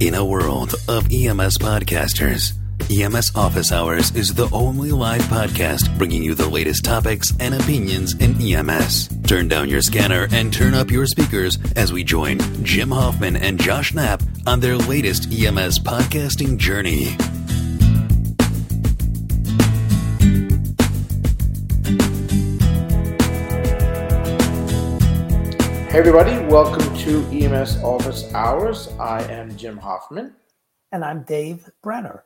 [0.00, 2.54] In a world of EMS podcasters,
[2.90, 8.12] EMS Office Hours is the only live podcast bringing you the latest topics and opinions
[8.14, 9.08] in EMS.
[9.28, 13.60] Turn down your scanner and turn up your speakers as we join Jim Hoffman and
[13.60, 17.16] Josh Knapp on their latest EMS podcasting journey.
[25.94, 28.88] Hey, everybody, welcome to EMS Office Hours.
[28.98, 30.34] I am Jim Hoffman.
[30.90, 32.24] And I'm Dave Brenner.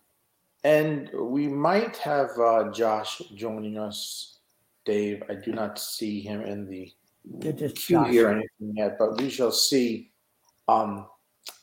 [0.65, 4.39] And we might have uh, Josh joining us,
[4.87, 5.23] Dave.
[5.29, 6.91] I do not see him in the
[7.73, 10.13] queue here or anything yet, but we shall see.
[10.67, 11.07] Um,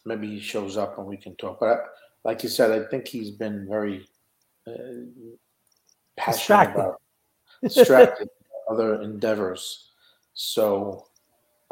[0.06, 1.59] maybe he shows up and we can talk.
[1.59, 1.76] But I,
[2.23, 4.08] like you said, I think he's been very
[4.67, 4.73] uh,
[6.17, 6.80] passionate distracted.
[6.80, 7.02] about
[7.64, 8.30] distracted
[8.70, 9.90] other endeavors.
[10.36, 11.08] So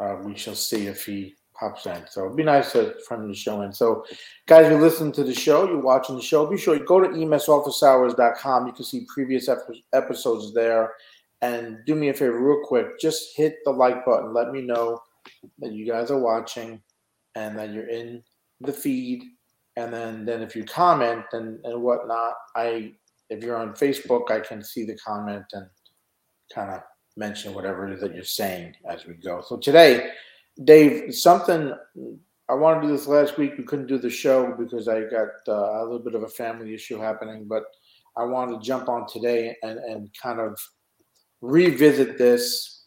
[0.00, 2.02] uh, we shall see if he pops in.
[2.08, 3.72] So it'd be nice to from the show in.
[3.72, 4.04] So,
[4.46, 6.46] guys, you're listening to the show, you're watching the show.
[6.46, 8.66] Be sure you go to emsofficehours.com.
[8.66, 10.92] You can see previous ep- episodes there.
[11.42, 14.32] And do me a favor, real quick, just hit the like button.
[14.32, 15.00] Let me know
[15.58, 16.80] that you guys are watching
[17.34, 18.22] and that you're in
[18.60, 19.22] the feed.
[19.76, 22.92] And then, then if you comment and, and whatnot, I
[23.30, 25.66] if you're on Facebook, I can see the comment and
[26.52, 26.82] kind of
[27.16, 29.42] mention whatever it is that you're saying as we go.
[29.46, 30.10] So today,
[30.62, 31.72] Dave, something
[32.48, 33.56] I wanted to do this last week.
[33.56, 36.74] We couldn't do the show because I got uh, a little bit of a family
[36.74, 37.64] issue happening, but
[38.16, 40.58] I wanted to jump on today and, and kind of
[41.40, 42.84] revisit this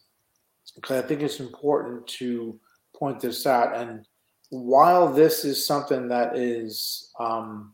[0.76, 2.60] because I think it's important to
[2.96, 3.76] point this out.
[3.76, 4.06] And
[4.50, 7.74] while this is something that is um,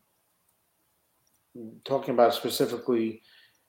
[1.83, 3.21] talking about specifically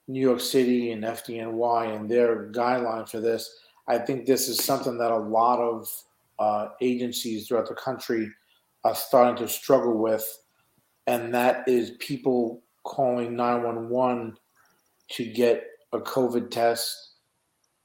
[0.07, 3.59] New York City and FDNY and their guideline for this.
[3.87, 5.89] I think this is something that a lot of
[6.39, 8.29] uh, agencies throughout the country
[8.83, 10.25] are starting to struggle with,
[11.07, 14.37] and that is people calling 911
[15.09, 17.13] to get a COVID test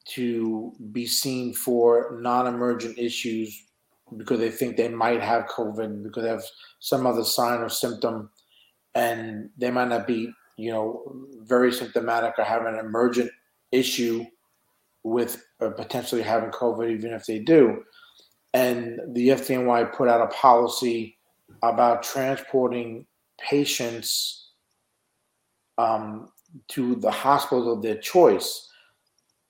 [0.08, 3.64] to be seen for non emergent issues
[4.16, 6.44] because they think they might have COVID, because they have
[6.80, 8.30] some other sign or symptom,
[8.94, 11.02] and they might not be you know,
[11.42, 13.30] very symptomatic or have an emergent
[13.72, 14.24] issue
[15.02, 17.82] with uh, potentially having COVID, even if they do.
[18.52, 21.16] And the FDNY put out a policy
[21.62, 23.06] about transporting
[23.38, 24.50] patients
[25.78, 26.28] um,
[26.68, 28.68] to the hospital of their choice.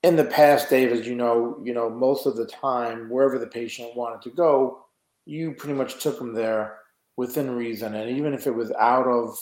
[0.03, 3.47] In the past, Dave, as you know, you know, most of the time, wherever the
[3.47, 4.87] patient wanted to go,
[5.26, 6.78] you pretty much took them there
[7.16, 7.94] within reason.
[7.94, 9.37] And even if it was out of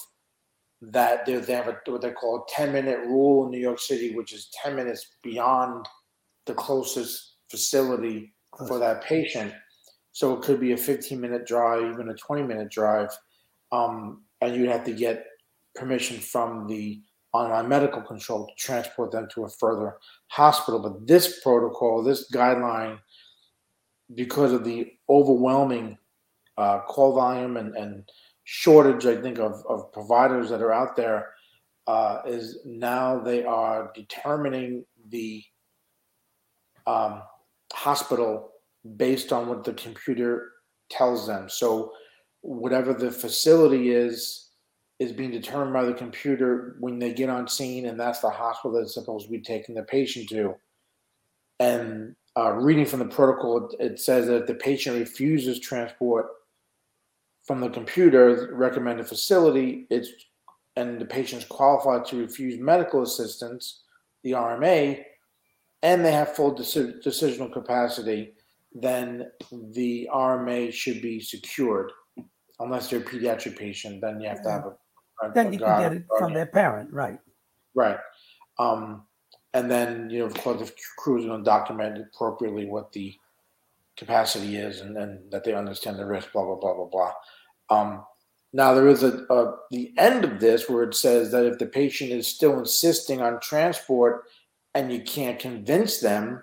[0.81, 3.81] that they, they have a, what they call a 10 minute rule in New York
[3.81, 5.87] City, which is 10 minutes beyond
[6.47, 8.33] the closest facility
[8.67, 9.53] for that patient.
[10.13, 13.11] So it could be a 15 minute drive, even a 20 minute drive.
[13.73, 15.25] Um, and you'd have to get
[15.75, 17.01] permission from the
[17.33, 19.97] online medical control to transport them to a further
[20.29, 20.81] hospital.
[20.81, 22.99] But this protocol, this guideline,
[24.15, 25.99] because of the overwhelming
[26.57, 28.09] uh, call volume and, and
[28.51, 31.35] shortage, I think, of, of providers that are out there
[31.87, 35.45] uh, is now they are determining the
[36.87, 37.21] um,
[37.75, 38.53] hospital
[38.97, 40.51] based on what the computer
[40.89, 41.51] tells them.
[41.51, 41.93] So
[42.41, 44.49] whatever the facility is
[44.99, 48.79] is being determined by the computer when they get on scene, and that's the hospital
[48.79, 50.55] that's supposed to be taking the patient to.
[51.61, 56.29] And uh, reading from the protocol, it says that if the patient refuses transport
[57.49, 60.11] from the computer recommended facility, it's
[60.77, 63.83] and the patient's qualified to refuse medical assistance,
[64.23, 65.03] the RMA,
[65.83, 68.35] and they have full deci- decisional capacity,
[68.73, 69.29] then
[69.73, 71.91] the RMA should be secured.
[72.61, 75.27] Unless they're a pediatric patient, then you have to have a.
[75.27, 77.19] a then you can get it from their parent, right?
[77.75, 77.99] Right.
[78.59, 79.05] Um,
[79.55, 83.15] and then, you know, of course, the crew is going to document appropriately what the
[83.97, 87.13] capacity is and then that they understand the risk, blah, blah, blah, blah, blah.
[87.71, 88.05] Um,
[88.53, 91.67] now, there is a, a, the end of this where it says that if the
[91.67, 94.25] patient is still insisting on transport
[94.75, 96.43] and you can't convince them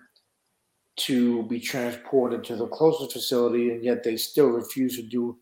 [0.98, 5.38] to be transported to the closest facility and yet they still refuse to do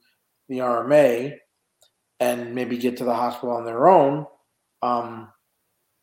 [0.49, 1.37] the RMA
[2.19, 4.25] and maybe get to the hospital on their own,
[4.81, 5.29] um,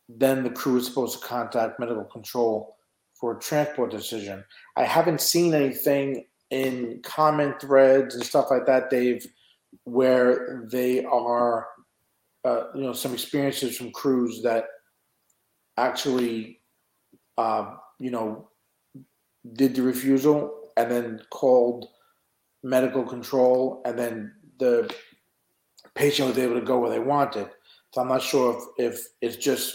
[0.09, 2.77] then the crew is supposed to contact medical control
[3.15, 4.45] for a transport decision.
[4.77, 9.27] I haven't seen anything in comment threads and stuff like that, Dave
[9.91, 11.67] where they are,
[12.45, 14.65] uh, you know, some experiences from crews that
[15.77, 16.61] actually,
[17.39, 18.49] uh, you know,
[19.55, 21.89] did the refusal and then called
[22.63, 24.93] medical control, and then the
[25.95, 27.49] patient was able to go where they wanted.
[27.93, 29.75] So I'm not sure if, if it's just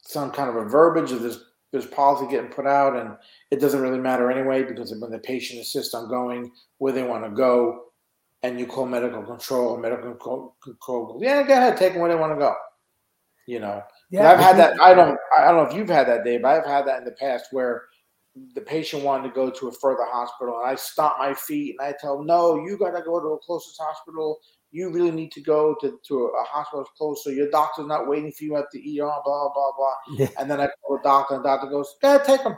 [0.00, 1.38] some kind of a verbiage of this
[1.72, 3.16] this policy getting put out, and
[3.50, 7.24] it doesn't really matter anyway because when the patient insists on going where they want
[7.24, 7.85] to go,
[8.42, 10.14] and you call medical control, medical
[10.62, 12.54] control, yeah, go ahead, take them where they want to go.
[13.46, 14.80] You know, yeah, I've had that.
[14.80, 15.16] I don't.
[15.36, 16.42] I don't know if you've had that, Dave.
[16.42, 17.84] But I've had that in the past where
[18.54, 21.88] the patient wanted to go to a further hospital, and I stomp my feet and
[21.88, 24.38] I tell them, "No, you got to go to the closest hospital.
[24.72, 27.32] You really need to go to, to a hospital closer.
[27.32, 29.14] Your doctor's not waiting for you at the ER.
[29.24, 30.28] Blah blah blah." Yeah.
[30.38, 32.56] And then I call the doctor, and the doctor goes, "Go ahead, take them."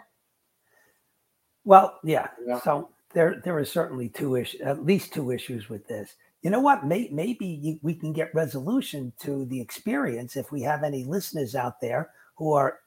[1.64, 2.28] Well, yeah.
[2.46, 2.60] yeah.
[2.60, 6.14] So there, there are certainly two issues, at least two issues with this.
[6.42, 6.86] You know what?
[6.86, 11.80] May, maybe we can get resolution to the experience if we have any listeners out
[11.80, 12.80] there who are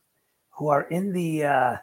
[0.51, 1.77] who are in the uh,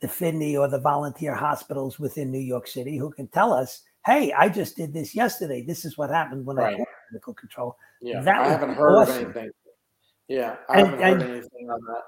[0.00, 4.32] the FDNY or the volunteer hospitals within New York City who can tell us, hey,
[4.32, 5.62] I just did this yesterday.
[5.62, 6.74] This is what happened when right.
[6.74, 7.76] I called medical control.
[8.02, 9.24] Yeah, that I haven't heard awesome.
[9.24, 9.50] anything.
[10.28, 12.02] Yeah, I and, haven't heard anything on that.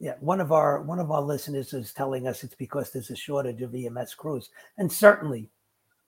[0.00, 3.16] Yeah, one of our one of our listeners is telling us it's because there's a
[3.16, 5.50] shortage of EMS crews, and certainly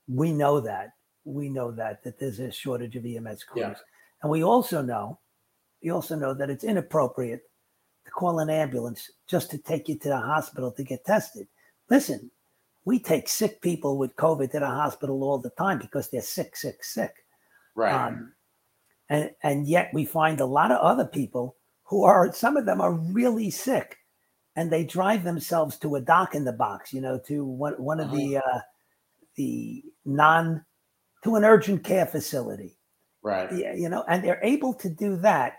[0.08, 0.92] we know that
[1.24, 3.74] we know that that there's a shortage of EMS crews, yeah.
[4.22, 5.18] and we also know
[5.82, 7.42] we also know that it's inappropriate
[8.04, 11.46] to call an ambulance just to take you to the hospital to get tested.
[11.88, 12.30] Listen,
[12.84, 16.56] we take sick people with COVID to the hospital all the time because they're sick,
[16.56, 17.14] sick, sick.
[17.74, 17.92] Right.
[17.92, 18.32] Um,
[19.08, 21.56] and and yet we find a lot of other people
[21.86, 23.98] who are some of them are really sick,
[24.54, 28.00] and they drive themselves to a doc in the box, you know, to one one
[28.00, 28.58] of the uh-huh.
[28.58, 28.60] uh,
[29.36, 30.64] the non
[31.24, 32.76] to an urgent care facility.
[33.22, 33.50] Right.
[33.52, 35.54] Yeah, you know, and they're able to do that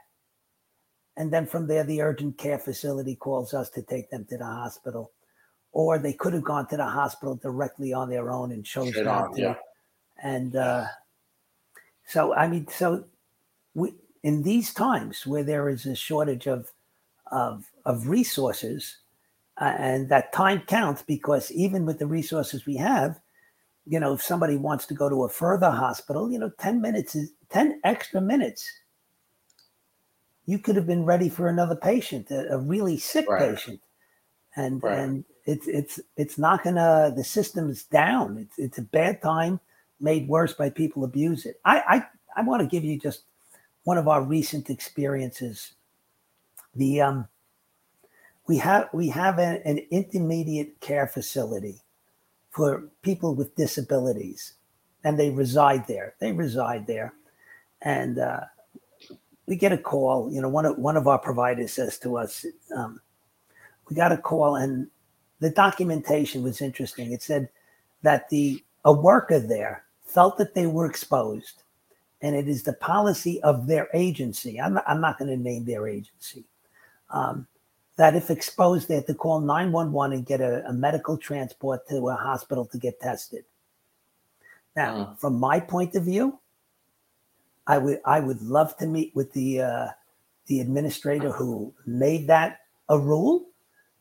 [1.17, 4.45] and then from there, the urgent care facility calls us to take them to the
[4.45, 5.11] hospital.
[5.71, 9.05] Or they could have gone to the hospital directly on their own and chose Straight
[9.05, 9.41] not on, to.
[9.41, 9.55] Yeah.
[10.23, 10.85] And uh,
[12.05, 13.05] so, I mean, so
[13.73, 13.93] we,
[14.23, 16.71] in these times where there is a shortage of,
[17.31, 18.97] of, of resources,
[19.59, 23.19] uh, and that time counts because even with the resources we have,
[23.85, 27.15] you know, if somebody wants to go to a further hospital, you know, 10 minutes
[27.15, 28.69] is 10 extra minutes
[30.47, 33.53] you could have been ready for another patient, a, a really sick right.
[33.53, 33.81] patient,
[34.55, 34.97] and right.
[34.97, 38.37] and it's it's it's not gonna the system's down.
[38.37, 39.59] It's it's a bad time
[39.99, 41.59] made worse by people abuse it.
[41.65, 42.05] I I,
[42.37, 43.23] I want to give you just
[43.87, 45.71] one of our recent experiences.
[46.75, 47.29] The um
[48.45, 51.79] we have we have an, an intermediate care facility
[52.51, 54.55] for people with disabilities,
[55.05, 56.15] and they reside there.
[56.19, 57.13] They reside there,
[57.81, 58.41] and uh,
[59.45, 60.29] we get a call.
[60.33, 62.45] You know, one of one of our providers says to us,
[62.75, 62.99] um,
[63.89, 64.87] "We got a call, and
[65.39, 67.13] the documentation was interesting.
[67.13, 67.47] It said
[68.01, 71.63] that the a worker there felt that they were exposed,
[72.21, 74.59] and it is the policy of their agency.
[74.59, 76.45] I'm not, I'm not going to name their agency."
[77.09, 77.47] Um,
[77.97, 82.09] that if exposed, they have to call 911 and get a, a medical transport to
[82.09, 83.43] a hospital to get tested.
[84.75, 85.19] Now, mm.
[85.19, 86.39] from my point of view,
[87.65, 89.87] I would I would love to meet with the uh,
[90.45, 93.47] the administrator who made that a rule.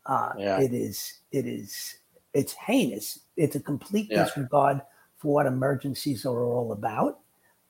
[0.04, 0.60] Uh, yeah.
[0.60, 1.96] It is it is
[2.34, 3.20] it's heinous.
[3.36, 4.24] It's a complete yeah.
[4.24, 4.82] disregard
[5.16, 7.20] for what emergencies are all about.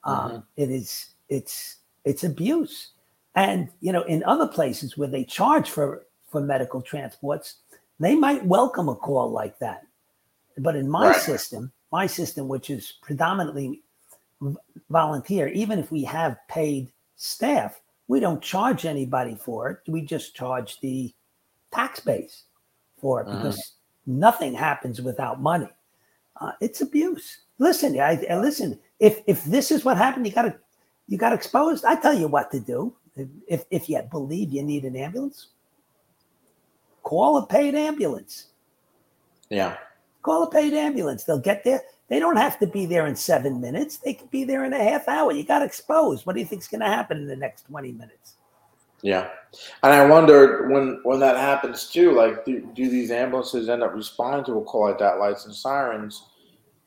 [0.07, 0.39] Um, mm-hmm.
[0.57, 2.93] it is it's it's abuse,
[3.35, 7.57] and you know in other places where they charge for for medical transports,
[8.01, 9.83] they might welcome a call like that.
[10.59, 11.21] But in my right.
[11.21, 13.83] system, my system, which is predominantly
[14.91, 19.79] volunteer, even if we have paid staff, we don't charge anybody for it.
[19.91, 21.13] We just charge the
[21.73, 22.45] tax base
[23.01, 23.73] for it because uh-huh.
[24.07, 25.69] nothing happens without money.
[26.41, 27.41] Uh, it's abuse.
[27.59, 28.79] Listen, I, I, listen.
[29.01, 30.57] If if this is what happened, you got to
[31.09, 31.85] you got exposed.
[31.85, 32.95] I tell you what to do.
[33.49, 35.49] If if you believe you need an ambulance,
[37.03, 38.49] call a paid ambulance.
[39.51, 39.77] Yeah.
[40.23, 41.25] Call a paid ambulance.
[41.25, 41.83] They'll get there.
[42.09, 43.99] They don't have to be there in seven minutes.
[43.99, 45.33] They could be there in a half hour.
[45.33, 46.27] You got exposed.
[46.27, 48.35] What do you think is going to happen in the next 20 minutes?
[49.03, 49.29] Yeah.
[49.83, 53.95] And I wonder when when that happens too, like do, do these ambulances end up
[53.95, 56.27] responding to a call like that, lights and sirens,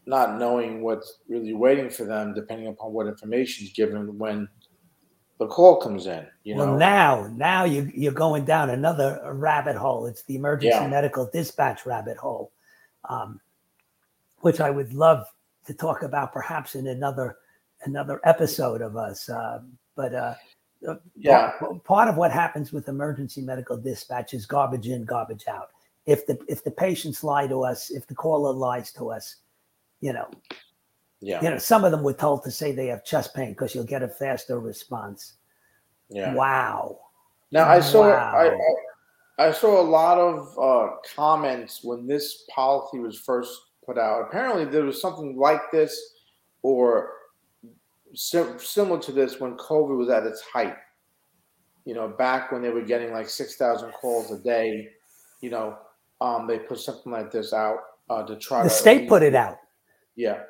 [0.09, 4.49] not knowing what's really waiting for them, depending upon what information is given when
[5.37, 6.25] the call comes in.
[6.43, 10.07] You well, know, now now you you're going down another rabbit hole.
[10.07, 10.87] It's the emergency yeah.
[10.87, 12.51] medical dispatch rabbit hole.
[13.07, 13.39] Um,
[14.41, 15.25] which I would love
[15.65, 17.37] to talk about perhaps in another
[17.83, 19.29] another episode of us.
[19.29, 19.61] Uh,
[19.95, 20.33] but uh,
[20.87, 25.45] uh, yeah, part, part, of what happens with emergency medical dispatch is garbage in, garbage
[25.47, 25.69] out.
[26.05, 29.37] If the if the patients lie to us, if the caller lies to us,
[30.01, 30.29] you know,
[31.21, 31.41] Yeah.
[31.43, 33.83] You know, some of them were told to say they have chest pain because you'll
[33.83, 35.33] get a faster response.
[36.09, 36.33] Yeah.
[36.33, 36.99] Wow.
[37.51, 38.57] Now I saw Wow.
[39.37, 43.51] I, I saw a lot of uh, comments when this policy was first
[43.85, 44.21] put out.
[44.27, 45.97] Apparently, there was something like this,
[46.61, 47.13] or
[48.13, 50.75] sim- similar to this when COVID was at its height.
[51.85, 54.89] You know, back when they were getting like six thousand calls a day.
[55.41, 55.77] You know,
[56.19, 57.77] um, they put something like this out
[58.09, 58.63] uh, to try.
[58.63, 59.57] The to state put it out.
[60.19, 60.41] Yeah.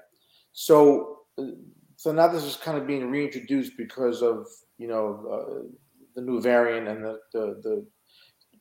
[0.51, 1.51] So, uh,
[1.95, 4.47] so now this is kind of being reintroduced because of
[4.79, 5.67] you know uh,
[6.15, 7.85] the new variant and the, the the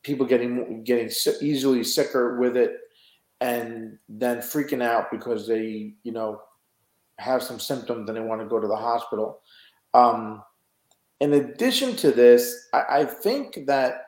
[0.03, 2.73] people getting getting si- easily sicker with it,
[3.41, 6.43] and then freaking out because they you know
[7.19, 9.41] have some symptoms and they want to go to the hospital.
[9.95, 10.43] Um,
[11.21, 14.03] in addition to this, I, I think that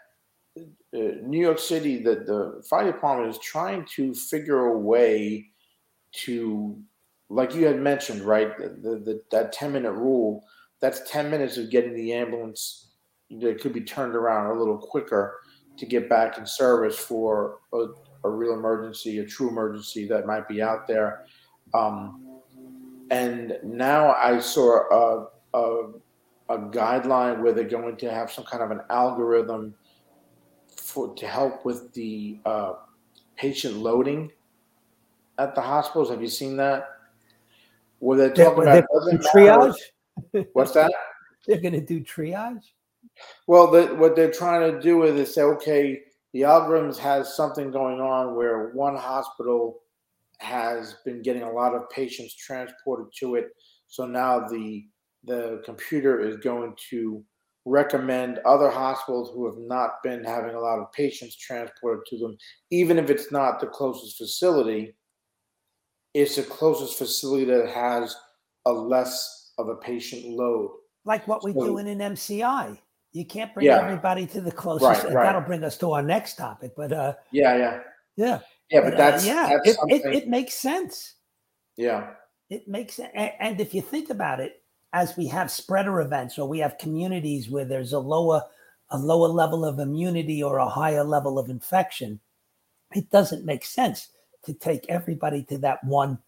[0.94, 5.50] uh, New York City, the, the fire department is trying to figure a way
[6.12, 6.78] to,
[7.30, 8.56] like you had mentioned, right?
[8.58, 10.44] The, the, that ten minute rule.
[10.80, 12.88] That's ten minutes of getting the ambulance.
[13.30, 15.38] That could be turned around a little quicker
[15.76, 17.86] to get back in service for a,
[18.24, 21.26] a real emergency, a true emergency that might be out there.
[21.72, 22.40] Um,
[23.10, 25.92] and now I saw a, a
[26.50, 29.72] a guideline where they're going to have some kind of an algorithm
[30.76, 32.72] for to help with the uh,
[33.36, 34.32] patient loading
[35.38, 36.10] at the hospitals.
[36.10, 36.88] Have you seen that?
[38.00, 40.46] Where they're talking they're about matter- triage.
[40.52, 40.92] What's that?
[41.46, 42.60] They're going to do triage.
[43.46, 46.00] Well, the, what they're trying to do is they say, okay,
[46.34, 49.80] the algorithms has something going on where one hospital
[50.38, 53.48] has been getting a lot of patients transported to it.
[53.86, 54.84] So now the
[55.24, 57.22] the computer is going to
[57.66, 62.36] recommend other hospitals who have not been having a lot of patients transported to them,
[62.70, 64.94] even if it's not the closest facility.
[66.14, 68.16] It's the closest facility that has
[68.66, 70.70] a less of a patient load.
[71.06, 72.78] like what we So- do in an MCI.
[73.12, 73.80] You can't bring Yeah.
[73.82, 75.04] everybody to the closest.
[75.04, 75.22] Right, right.
[75.24, 76.72] That'll bring us to our next topic.
[76.76, 77.80] But uh, Yeah, yeah,
[78.16, 78.40] yeah,
[78.70, 78.80] yeah.
[78.82, 81.14] But uh, that's yeah, that's it, it, it makes sense.
[81.76, 82.14] yeah.
[82.50, 83.10] It makes sense.
[83.14, 84.62] And if you think about it,
[84.92, 88.42] as we have spreader events or we have communities where there's a lower
[88.90, 92.20] a lower level of immunity or a higher level of infection,
[92.94, 94.08] it doesn't make sense
[94.44, 96.18] to take everybody to that one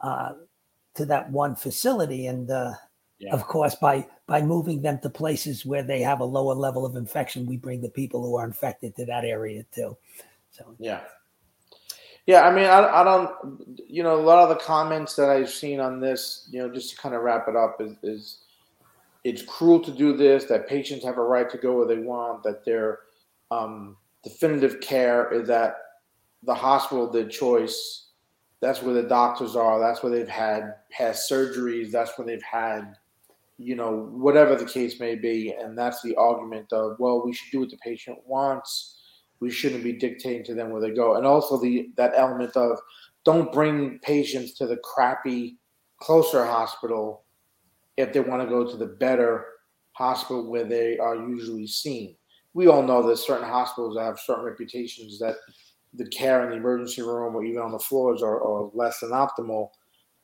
[0.00, 0.32] uh,
[0.94, 2.26] to that one facility.
[2.26, 2.72] And uh,
[3.18, 3.34] Yeah.
[3.34, 6.96] of course, by by moving them to places where they have a lower level of
[6.96, 9.96] infection, we bring the people who are infected to that area too.
[10.50, 11.00] So Yeah.
[12.26, 13.30] Yeah, I mean, I, I don't,
[13.88, 16.90] you know, a lot of the comments that I've seen on this, you know, just
[16.90, 18.44] to kind of wrap it up, is, is
[19.24, 22.42] it's cruel to do this, that patients have a right to go where they want,
[22.44, 23.00] that their
[23.50, 25.74] um, definitive care is at
[26.42, 28.08] the hospital their choice.
[28.60, 29.78] That's where the doctors are.
[29.78, 31.90] That's where they've had past surgeries.
[31.90, 32.94] That's where they've had,
[33.58, 35.52] you know, whatever the case may be.
[35.52, 39.00] And that's the argument of, well, we should do what the patient wants
[39.40, 42.78] we shouldn't be dictating to them where they go and also the that element of
[43.24, 45.56] don't bring patients to the crappy
[45.98, 47.24] closer hospital
[47.96, 49.46] if they want to go to the better
[49.92, 52.14] hospital where they are usually seen
[52.54, 55.36] we all know that certain hospitals have certain reputations that
[55.94, 59.10] the care in the emergency room or even on the floors are, are less than
[59.10, 59.68] optimal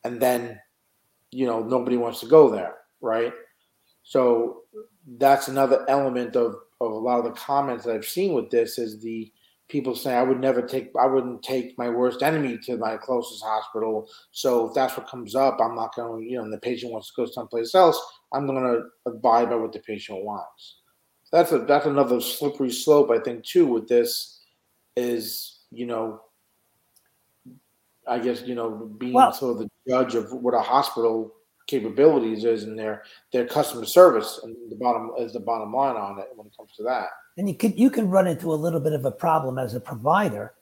[0.04, 0.58] and then
[1.32, 3.32] you know nobody wants to go there right
[4.02, 4.62] so
[5.18, 8.78] that's another element of, of a lot of the comments that I've seen with this
[8.78, 9.32] is the
[9.68, 13.42] people saying I would never take I wouldn't take my worst enemy to my closest
[13.42, 14.08] hospital.
[14.30, 16.92] So if that's what comes up, I'm not going to, you know, and the patient
[16.92, 18.00] wants to go someplace else,
[18.32, 20.76] I'm going to abide by what the patient wants.
[21.32, 24.40] That's a that's another slippery slope I think too with this
[24.96, 26.20] is, you know,
[28.08, 31.32] I guess, you know, being Well- sort of the judge of what a hospital
[31.66, 36.16] capabilities is and their their customer service and the bottom is the bottom line on
[36.20, 37.08] it when it comes to that.
[37.38, 39.80] and you could you can run into a little bit of a problem as a
[39.80, 40.54] provider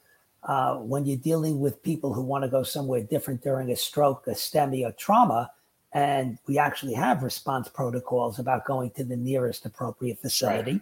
[0.45, 4.27] uh, when you're dealing with people who want to go somewhere different during a stroke,
[4.27, 5.51] a STEMI, or trauma,
[5.93, 10.81] and we actually have response protocols about going to the nearest appropriate facility.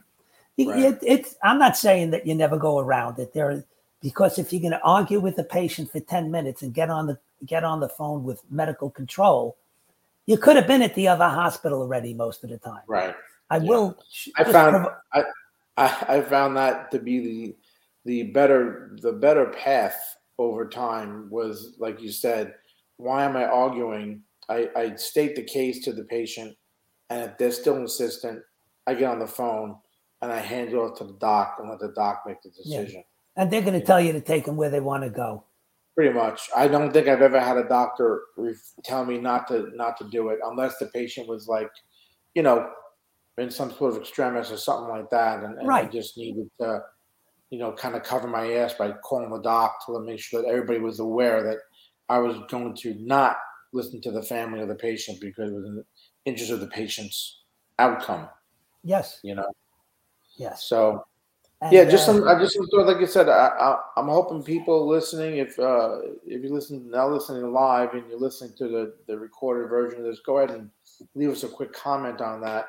[0.57, 0.85] You- Right.
[0.85, 3.33] it- it's I'm not saying that you never go around it.
[3.35, 3.64] There,
[4.02, 7.06] because if you're going to argue with the patient for ten minutes and get on
[7.06, 9.56] the get on the phone with medical control,
[10.26, 12.82] you could have been at the other hospital already most of the time.
[12.87, 13.14] Right.
[13.50, 13.68] I Yeah.
[13.68, 13.99] will.
[14.37, 15.25] I found I,
[15.76, 17.56] I found that to be the
[18.04, 22.54] the better the better path over time was like you said.
[22.99, 24.23] Why am I arguing?
[24.49, 26.56] I, I state the case to the patient,
[27.11, 28.40] and if they're still insistent,
[28.87, 29.76] I get on the phone
[30.21, 32.85] and I hand it off to the doc and let the doc make the Yeah.
[33.37, 35.45] And they're going to tell you to take them where they want to go.
[35.95, 36.49] Pretty much.
[36.57, 38.23] I don't think I've ever had a doctor
[38.83, 41.71] tell me not to not to do it unless the patient was like,
[42.35, 42.71] you know,
[43.37, 45.87] in some sort of extremis or something like that, and, and Right.
[45.89, 46.81] I just needed to,
[47.51, 50.49] you know, kind of cover my ass by calling the doc to make sure that
[50.49, 51.59] everybody was aware that
[52.09, 53.37] I was going to not
[53.75, 55.85] listen to the family of the patient because it was in the
[56.25, 57.41] interest of the patient's
[57.79, 58.29] outcome.
[58.85, 59.47] Yes, You know,
[60.37, 60.65] yes.
[60.65, 61.05] so
[61.62, 62.28] And, yeah, just uh, some.
[62.28, 65.99] I just some thought, like you said, I, I, I'm hoping people listening, if uh,
[66.26, 70.07] if you listen now listening live and you're listening to the the recorded version of
[70.07, 70.69] this, go ahead and
[71.14, 72.66] leave us a quick comment on that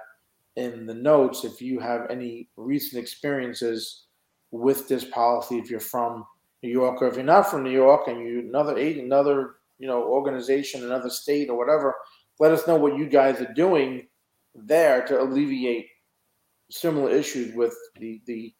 [0.58, 4.04] in the notes if you have any recent experiences
[4.52, 5.58] with this policy.
[5.58, 6.24] If you're from
[6.62, 9.88] New York, or if you're not from New York and you another aid, another you
[9.88, 11.96] know organization, another state or whatever,
[12.40, 14.08] let us know what you guys are doing
[14.54, 15.88] there to alleviate
[16.70, 18.54] similar issues with the the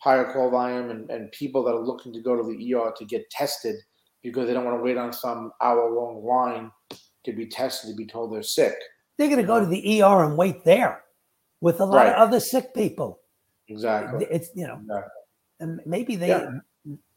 [0.00, 3.04] higher call volume and, and people that are looking to go to the ER to
[3.04, 3.76] get tested
[4.22, 6.70] because they don't want to wait on some hour long line
[7.24, 8.74] to be tested to be told they're sick.
[9.18, 11.04] they're going to go to the ER and wait there
[11.60, 12.08] with a lot Right.
[12.14, 13.20] of other sick people.
[13.68, 14.26] Exactly.
[14.30, 15.10] It's you know, Exactly.
[15.60, 16.48] and maybe they, Yeah.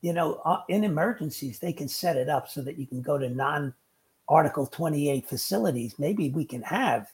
[0.01, 3.17] you know, uh, in emergencies they can set it up so that you can go
[3.17, 3.73] to non
[4.27, 5.97] Article Twenty Eight facilities.
[5.97, 7.11] Maybe we can have,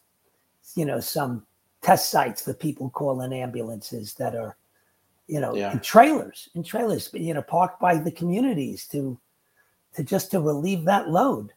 [0.75, 1.45] you know, some
[1.81, 4.57] test sites for people calling ambulances that are,
[5.29, 5.71] you know, Yeah.
[5.71, 9.17] in trailers, in trailers, you know, parked by the communities to,
[9.93, 11.53] to just to relieve that load.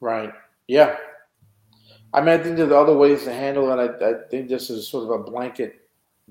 [0.00, 0.32] Right.
[0.68, 0.96] Yeah.
[2.14, 3.78] I mean, I think there's other ways to handle it.
[4.02, 5.88] I, I think this is sort of a blanket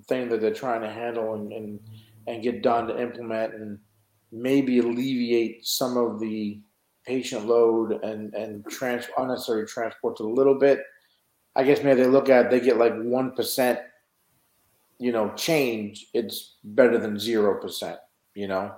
[0.07, 1.79] thing that they're trying to handle and, and,
[2.27, 3.77] and get done to implement and
[4.31, 6.59] maybe alleviate some of the
[7.05, 10.79] patient load and, and trans, unnecessary transports a little bit.
[11.57, 13.81] I guess maybe they look at it, they get like 1%,
[14.99, 16.07] you know, change.
[16.13, 17.97] It's better than 0%,
[18.35, 18.75] you know?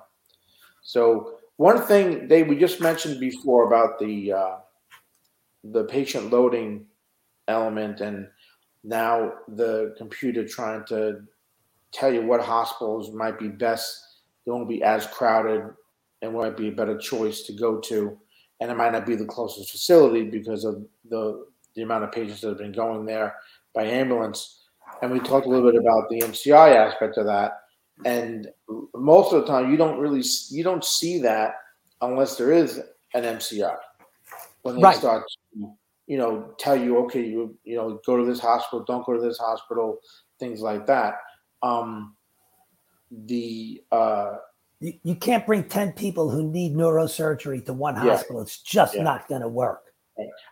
[0.81, 4.55] So one thing they, we just mentioned before about the, uh,
[5.63, 6.85] the patient loading
[7.47, 8.27] element and
[8.84, 11.21] now the computer trying to
[11.91, 13.99] tell you what hospitals might be best
[14.45, 15.63] they won't be as crowded
[16.21, 18.17] and might be a better choice to go to
[18.60, 22.41] and it might not be the closest facility because of the the amount of patients
[22.41, 23.36] that have been going there
[23.73, 24.61] by ambulance
[25.01, 27.53] and we talked a little bit about the mci aspect of that
[28.05, 28.47] and
[28.95, 31.55] most of the time you don't really you don't see that
[32.01, 32.79] unless there is
[33.13, 33.77] an mci
[34.63, 34.95] when they Right.
[34.95, 35.73] start to,
[36.07, 39.21] you know, tell you, okay, you you know, go to this hospital, don't go to
[39.21, 39.99] this hospital,
[40.39, 41.15] things like that.
[41.63, 42.15] Um,
[43.11, 44.35] the uh,
[44.79, 48.01] You, you can't bring 10 people who need neurosurgery to one Yeah.
[48.17, 48.41] hospital.
[48.41, 49.03] It's just Yeah.
[49.03, 49.83] not going to work.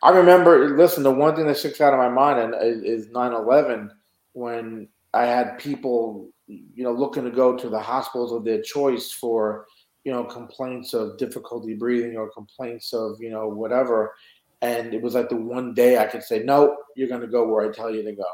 [0.02, 3.08] I remember, listen, the one thing that sticks out of my mind and is, is
[3.12, 3.92] 9/11
[4.34, 9.12] when I had people, you know, looking to go to the hospitals of their choice
[9.12, 9.66] for,
[10.04, 14.14] you know, complaints of difficulty breathing or complaints of, you know, whatever.
[14.62, 17.48] And it was like the one day I could say, no, you're going to go
[17.48, 18.28] where I tell you to go.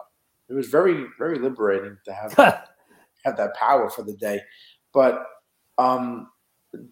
[0.49, 2.33] It was very, very liberating to have
[3.25, 4.41] have that power for the day.
[4.93, 5.25] But
[5.77, 6.29] um,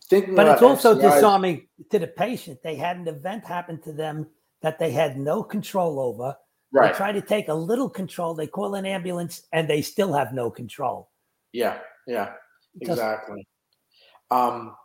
[0.06, 2.62] thinking But it's also MCIs disarming to the patient.
[2.64, 4.28] They had an event happen to them
[4.62, 6.36] that they had no control over.
[6.74, 6.92] Right?
[6.92, 8.34] They try to take a little control.
[8.34, 11.10] They call an ambulance and they still have no control.
[11.52, 12.34] Yeah, yeah,
[12.82, 13.48] exactly.
[14.32, 14.76] Um,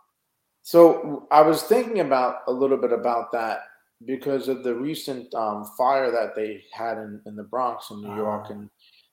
[0.61, 3.61] so I was thinking about a little bit about that
[4.05, 8.15] because of the recent um, fire that they had in, in the Bronx in New
[8.15, 8.53] York Ah.
[8.53, 8.69] and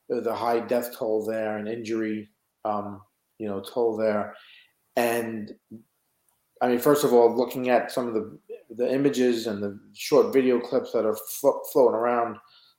[0.09, 2.29] the, the high death toll there and injury,
[2.65, 3.01] um,
[3.39, 4.35] you know, toll there.
[4.97, 5.53] And
[6.63, 8.39] I mean, first of all, looking at some of the
[8.77, 12.37] the images and the short video clips that are flo- floating around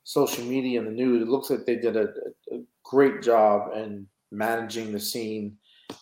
[0.08, 2.08] social media and the news, it looks like they did a,
[2.50, 5.54] a great job in managing the scene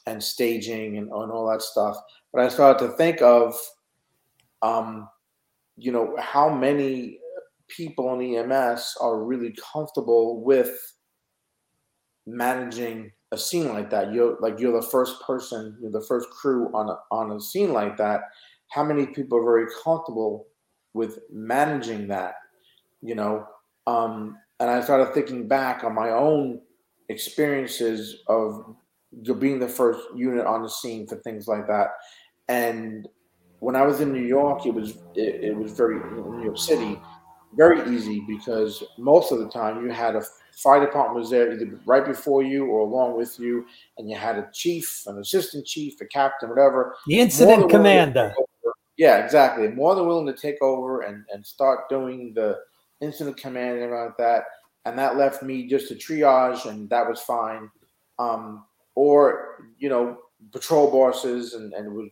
[0.07, 1.97] and staging and, and all that stuff.
[2.33, 3.59] But I started to think of,
[4.63, 5.09] um,
[5.77, 7.19] you know, how many
[7.67, 10.71] people in EMS are really comfortable with
[12.29, 14.13] managing a scene like that.
[14.13, 17.73] You're like you're the first person, you're the first crew on a on a scene
[17.73, 18.21] like that.
[18.69, 20.47] How many people are very comfortable
[20.95, 22.35] with managing that?
[23.03, 23.47] You know,
[23.87, 26.61] um, and I started thinking back on my own
[27.09, 28.75] experiences of
[29.39, 31.89] being the first unit on the scene for things like that.
[32.49, 33.09] And
[33.61, 37.01] when I was in New York, it was it, it was very New York City,
[37.55, 40.23] very easy because most of the time you had a
[40.57, 43.67] fire department was there either right before you or along with you,
[43.99, 46.97] and you had a chief, an assistant chief, a captain, whatever.
[47.07, 48.35] The incident than willing to commander.
[48.97, 49.69] Yeah, exactly.
[49.69, 52.59] More than willing to take over and, and start doing the
[53.01, 54.45] incident command and everything like that.
[54.85, 57.71] And that left me just to triage, and that was fine.
[58.19, 60.19] Um, or you know,
[60.53, 62.11] patrol bosses, and and it was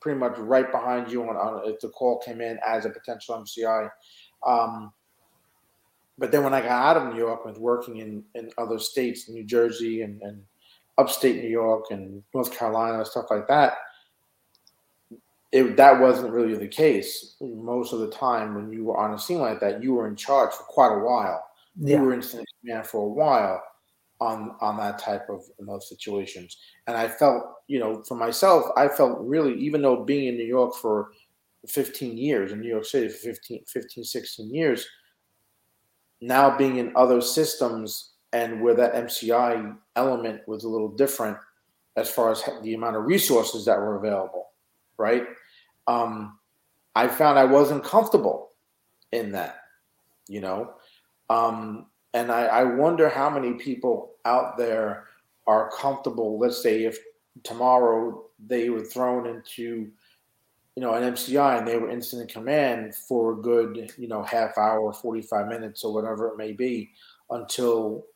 [0.00, 3.36] pretty much right behind you on, on if the call came in as a potential
[3.36, 3.88] MCI.
[4.46, 4.92] Um,
[6.18, 9.28] but then when I got out of New York, was working in, in other states,
[9.28, 10.42] New Jersey and, and
[10.98, 13.74] upstate New York and North Carolina, stuff like that.
[15.52, 17.36] It, that wasn't really the case.
[17.40, 20.14] Most of the time, when you were on a scene like that, you were in
[20.14, 21.44] charge for quite a while.
[21.76, 21.96] Yeah.
[21.96, 23.62] You were in command for a while
[24.20, 26.56] on on that type of those situations.
[26.86, 30.44] And I felt, you know, for myself, I felt really, even though being in New
[30.44, 31.08] York for
[31.66, 34.86] 15 years, in New York City for 15, 15 16 years,
[36.20, 41.36] now being in other systems and where that MCI element was a little different
[41.96, 44.50] as far as the amount of resources that were available,
[44.96, 45.24] right?
[45.90, 46.38] Um,
[46.94, 48.50] I found I wasn't comfortable
[49.12, 49.62] in that,
[50.28, 50.74] you know.
[51.28, 55.06] Um, and I, I wonder how many people out there
[55.46, 56.38] are comfortable.
[56.38, 56.98] Let's say if
[57.42, 59.90] tomorrow they were thrown into
[60.76, 64.56] you know, an MCI and they were incident command for a good, you know, half
[64.56, 66.90] hour, 45 minutes or whatever it may be
[67.30, 68.06] until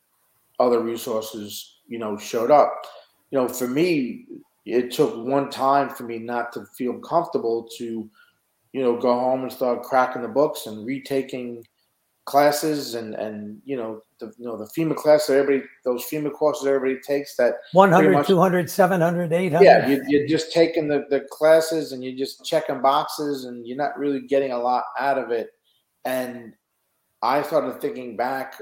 [0.59, 2.85] other resources, you know, showed up.
[3.29, 4.25] You know, for me,
[4.65, 8.09] it took one time for me not to feel comfortable to,
[8.73, 11.63] you know, go home and start cracking the books and retaking
[12.25, 16.33] classes and and you know the you know the FEMA class that everybody those FEMA
[16.33, 21.05] courses everybody takes that 100 much, 200 700 800 yeah you, you're just taking the,
[21.11, 25.19] the classes and you're just checking boxes and you're not really getting a lot out
[25.19, 25.51] of it.
[26.03, 26.53] And
[27.21, 28.59] I started thinking back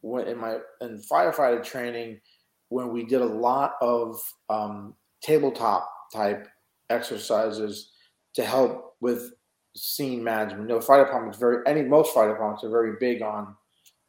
[0.00, 2.20] when in my in firefighter training
[2.68, 4.20] when we did a lot of
[4.50, 6.48] um, tabletop type
[6.90, 7.90] exercises
[8.34, 9.32] to help with
[9.76, 10.68] scene management.
[10.68, 13.54] You know, fire department is very any most fire departments are very big on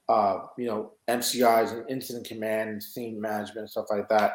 [0.08, 4.34] uh, you know MCIs and incident command and scene management and stuff like that,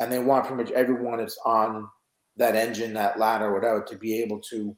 [0.00, 1.88] and they want pretty much everyone that's on
[2.36, 4.76] that engine, that ladder, whatever, to be able to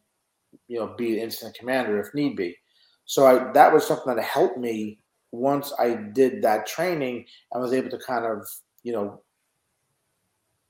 [0.68, 2.56] you know be an incident commander if need be.
[3.04, 5.00] So I, that was something that helped me
[5.32, 7.26] once I did that training.
[7.54, 8.46] I was able to kind of
[8.82, 9.22] you know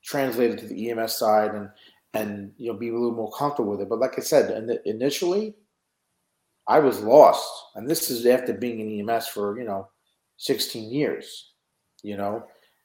[0.03, 1.69] translate it to the EMS side and
[2.13, 3.89] and you know be a little more comfortable with it.
[3.89, 5.55] But like I said, initially,
[6.67, 9.89] I was lost, and this is after being in EMS for you know
[10.37, 11.51] 16 years,
[12.03, 12.43] you know,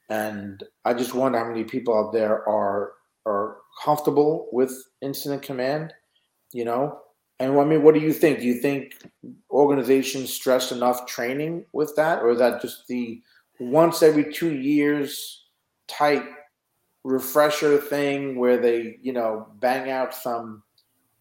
[0.09, 2.93] and I just wonder how many people out there are
[3.27, 5.93] are comfortable with incident command,
[6.53, 7.01] you know.
[7.39, 8.39] And I mean, what do you think?
[8.39, 8.95] Do you think
[9.51, 13.21] organizations stress enough training with that, or is that just the
[13.59, 15.45] once every two years
[15.89, 16.25] type
[17.07, 20.63] refresher thing where they, you know, bang out some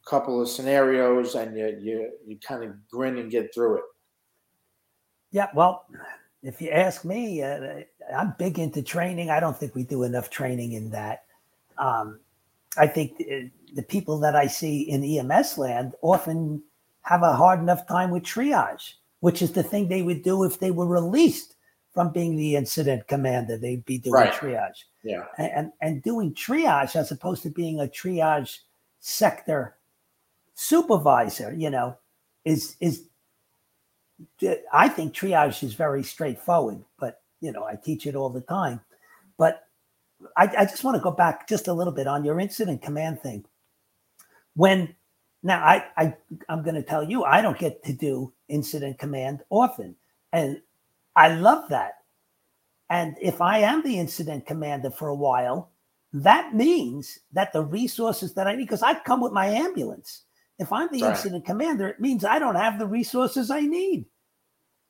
[0.06, 3.84] couple of scenarios and you you you kind of grin and get through it.
[5.32, 5.86] Yeah, well,
[6.44, 7.82] if you ask me, uh,
[8.16, 9.30] I'm big into training.
[9.30, 11.26] I don't think we do enough training in that.
[11.78, 12.20] Um,
[12.78, 16.64] I think the, the people that I see in EMS land often
[17.02, 20.60] have a hard enough time with triage, which is the thing they would do if
[20.60, 21.56] they were released
[21.94, 23.58] from being the incident commander.
[23.58, 24.34] They'd be doing right.
[24.34, 24.84] triage.
[25.06, 25.26] Yeah.
[25.38, 28.60] And, and doing triage as opposed to being a triage
[29.00, 29.76] sector
[30.56, 31.98] supervisor, you know,
[32.44, 33.04] is is
[34.74, 38.82] I think triage is very straightforward, but you know, I teach it all the time.
[39.38, 39.68] But
[40.36, 43.22] I, I just want to go back just a little bit on your incident command
[43.22, 43.46] thing.
[44.56, 44.96] When
[45.44, 46.16] now I, I
[46.50, 49.96] I'm gonna tell you I don't get to do incident command often.
[50.34, 50.62] And
[51.16, 52.00] I love that.
[52.90, 55.72] And if I am the incident commander for a while,
[56.14, 60.24] that means that the resources that I need, because I come with my ambulance.
[60.60, 61.12] If I'm the right.
[61.12, 64.06] incident commander, it means I don't have the resources I need.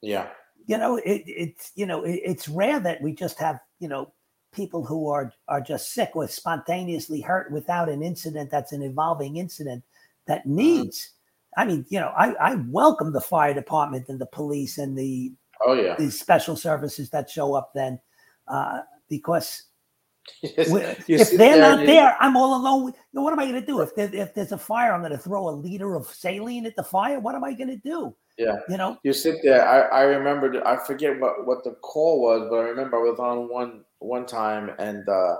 [0.01, 0.27] Yeah.
[0.67, 4.11] You know, it, it's you know, it, it's rare that we just have, you know,
[4.51, 9.37] people who are are just sick or spontaneously hurt without an incident that's an evolving
[9.37, 9.83] incident
[10.27, 10.55] that mm-hmm.
[10.55, 11.11] needs.
[11.57, 15.31] I mean, you know, I, I welcome the fire department and the police and the
[15.65, 17.99] Oh yeah, these special services that show up then,
[18.47, 19.63] uh, because
[20.41, 22.93] if they're not there, I'm all alone.
[23.13, 24.93] You what am I going to do if there, if there's a fire?
[24.93, 27.19] I'm going to throw a liter of saline at the fire.
[27.19, 28.15] What am I going to do?
[28.37, 29.67] Yeah, you know, you sit there.
[29.67, 30.65] I I remember.
[30.67, 34.25] I forget what what the call was, but I remember I was on one one
[34.25, 35.35] time and uh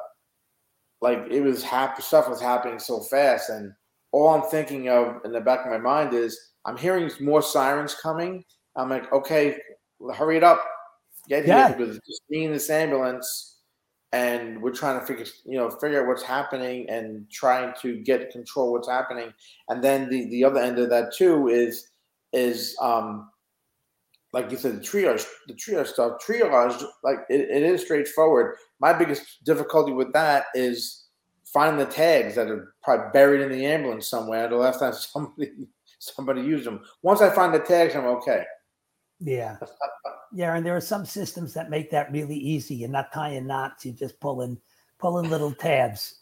[1.01, 3.73] like it was happy stuff was happening so fast, and
[4.11, 7.95] all I'm thinking of in the back of my mind is I'm hearing more sirens
[7.95, 8.43] coming.
[8.77, 9.57] I'm like, okay,
[10.13, 10.63] hurry it up,
[11.27, 11.69] get yeah.
[11.69, 13.59] here because just me in this ambulance,
[14.11, 18.31] and we're trying to figure, you know, figure out what's happening and trying to get
[18.31, 19.33] control what's happening.
[19.69, 21.89] And then the the other end of that too is
[22.33, 23.29] is um
[24.35, 28.57] like you said, the triage, the triage stuff, triage, like it, it is straightforward.
[28.81, 31.05] My biggest difficulty with that is
[31.45, 34.49] find the tags that are probably buried in the ambulance somewhere.
[34.49, 35.51] The last time somebody
[35.99, 36.81] somebody used them.
[37.01, 38.43] Once I find the tags, I'm okay.
[39.19, 39.57] Yeah.
[40.33, 42.75] Yeah, and there are some systems that make that really easy.
[42.75, 44.59] You're not tying knots, you're just pulling
[44.99, 46.15] pulling little tabs.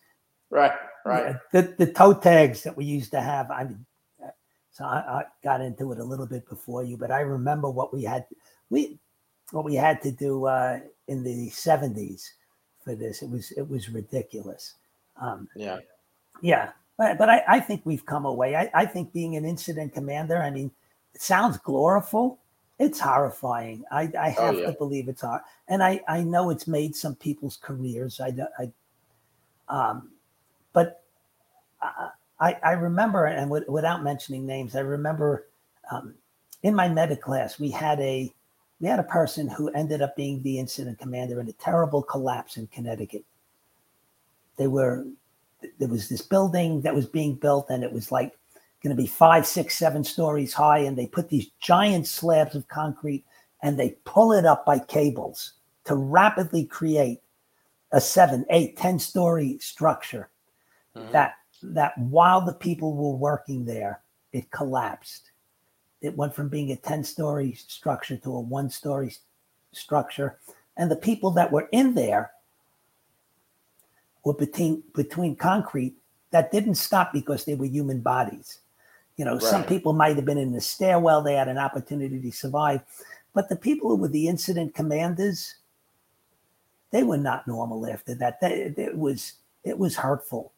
[0.52, 1.36] Right, right.
[1.54, 3.50] Yeah, the the toe tags that we used to have.
[3.50, 3.86] I mean,
[4.72, 7.94] so I, I, got into it a little bit before you, but I remember what
[7.94, 8.26] we had
[8.70, 9.00] we
[9.52, 12.30] what we had to do uh, in the '70s
[12.84, 13.24] for this.
[13.24, 14.76] It was it was ridiculous.
[15.20, 15.80] Um, yeah,
[16.42, 16.72] yeah.
[16.98, 18.56] But, but I, I think we've come away.
[18.56, 20.70] I, I think being an incident commander, I mean,
[21.16, 22.38] it sounds gloriful.
[22.80, 23.84] It's horrifying.
[23.92, 24.66] I, I oh, have oh, yeah.
[24.68, 25.42] to believe it's hard.
[25.68, 28.20] And I, I know it's made some people's careers.
[28.20, 28.72] I, I
[29.70, 30.12] um,
[30.74, 31.04] but
[32.40, 35.48] I, I remember, and w- without mentioning names, I remember
[35.92, 36.16] um,
[36.64, 38.34] in my medic class, we had a,
[38.82, 42.58] we had a person who ended up being the incident commander in a terrible collapse
[42.58, 43.24] in Connecticut.
[44.58, 45.06] They were
[45.80, 48.38] there was this building that was being built and it was like
[48.84, 50.80] going to be five, six, seven stories high.
[50.80, 53.26] And they put these giant slabs of concrete
[53.62, 55.54] and they pull it up by cables
[55.86, 57.22] to rapidly create
[57.92, 60.30] a seven, eight, ten story structure
[60.96, 61.12] mm-hmm.
[61.12, 64.02] that that while the people were working there,
[64.34, 65.32] it collapsed.
[66.02, 69.16] It went from being a 10 story structure to a one story
[69.72, 70.38] structure.
[70.76, 72.32] And the people that were in there
[74.26, 75.96] were between between concrete
[76.32, 78.60] that didn't stop because they were human bodies.
[79.18, 79.42] You know, right.
[79.42, 82.82] some people might have been in the stairwell, they had an opportunity to survive.
[83.34, 85.56] But the people who were the incident commanders,
[86.92, 88.42] they were not normal after that.
[88.42, 90.52] They, it was it was hurtful.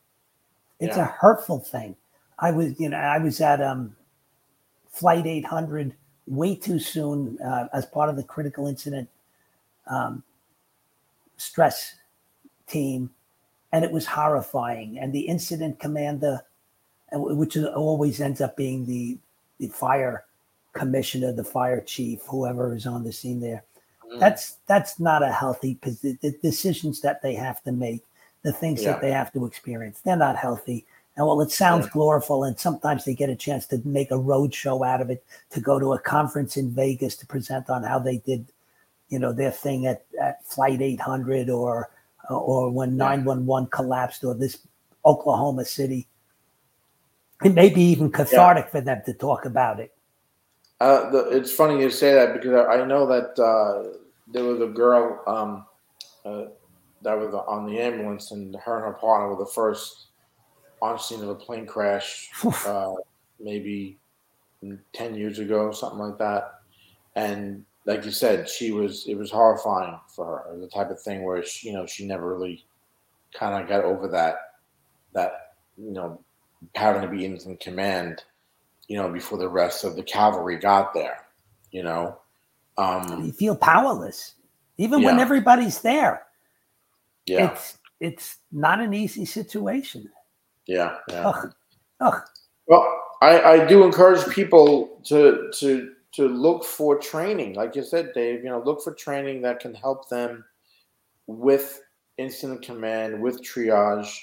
[0.80, 1.04] It's yeah.
[1.04, 1.96] a hurtful thing.
[2.39, 3.96] I was, you know, I was at um,
[4.89, 5.96] Flight 800
[6.28, 9.10] way too soon uh, as part of the critical incident
[9.88, 10.24] um,
[11.38, 11.96] stress
[12.68, 13.12] team
[13.76, 14.98] and it was horrifying.
[14.98, 16.46] And the incident commander,
[17.15, 19.17] which always ends up being the
[19.60, 20.25] the fire
[20.73, 23.63] commissioner, the fire chief, whoever is on the scene there.
[24.12, 24.19] Mm.
[24.19, 28.04] That's that's not a healthy the decisions that they have to make,
[28.43, 28.91] the things yeah.
[28.91, 30.01] that they have to experience.
[30.01, 30.86] They're not healthy.
[31.17, 31.91] And while it sounds yeah.
[31.93, 35.23] gloriful, and sometimes they get a chance to make a road show out of it,
[35.51, 38.47] to go to a conference in Vegas to present on how they did,
[39.08, 41.89] you know, their thing at, at Flight 800 or
[42.30, 44.58] or when 911 collapsed or this
[45.06, 46.08] Oklahoma City.
[47.43, 48.71] It may be even cathartic yeah.
[48.71, 49.93] for them to talk about it.
[50.80, 54.62] Uh, the, it's funny you say that because I, I know that uh, there was
[54.62, 55.65] a girl um,
[56.26, 56.50] uh,
[57.02, 60.08] that was on the ambulance, and her and her partner were the first
[60.82, 62.30] on scene of a plane crash,
[62.65, 62.93] uh,
[63.39, 63.98] maybe
[64.93, 66.60] 10 years ago, something like that.
[67.15, 70.58] And like you said, she was it was horrifying for her.
[70.58, 72.65] The type of thing where she, you know she never really
[73.34, 74.36] kind of got over that
[75.13, 76.19] that you know
[76.75, 78.23] having to be in command,
[78.88, 81.25] you know, before the rest of the cavalry got there.
[81.71, 82.19] You know,
[82.78, 84.36] um, you feel powerless
[84.78, 85.08] even yeah.
[85.08, 86.23] when everybody's there.
[87.25, 90.10] Yeah, it's it's not an easy situation.
[90.67, 91.28] Yeah, yeah.
[91.28, 91.54] Ugh.
[92.01, 92.21] Ugh.
[92.67, 97.56] Well, I, I do encourage people to to to look for training.
[97.56, 100.45] Like you said, Dave, you know, look for training that can help them
[101.28, 101.82] with
[102.17, 104.17] incident command, with triage,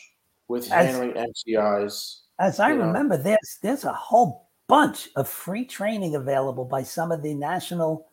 [0.48, 2.18] with handling as, MCIs.
[2.38, 7.22] As I remember, there's there's a whole bunch of free training available by some of
[7.22, 8.08] the national